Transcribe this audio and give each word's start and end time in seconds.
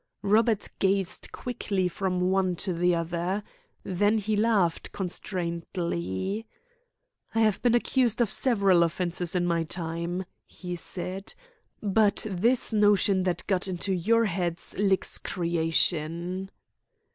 Robert 0.23 0.67
gazed 0.79 1.31
quickly 1.31 1.87
from 1.87 2.31
one 2.31 2.55
to 2.55 2.73
the 2.73 2.95
other. 2.95 3.43
Then 3.83 4.17
he 4.17 4.35
laughed 4.35 4.91
constrainedly. 4.91 6.47
"I 7.35 7.39
have 7.41 7.61
been 7.61 7.75
accused 7.75 8.19
of 8.19 8.31
several 8.31 8.81
offences 8.81 9.35
in 9.35 9.45
my 9.45 9.61
time," 9.61 10.25
he 10.47 10.75
said, 10.75 11.35
"but 11.83 12.25
this 12.27 12.73
notion 12.73 13.21
that 13.25 13.45
got 13.45 13.67
into 13.67 13.93
your 13.93 14.25
heads 14.25 14.75
licks 14.79 15.19
creation." 15.19 16.49